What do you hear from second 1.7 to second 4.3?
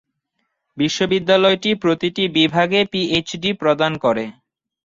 প্রতিটি বিভাগে পিএইচডি প্রদান করে।